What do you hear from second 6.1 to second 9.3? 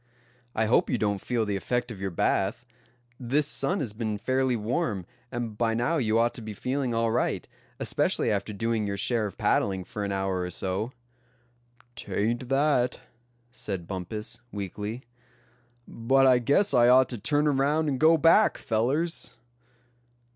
ought to be feeling all right, especially after doing your share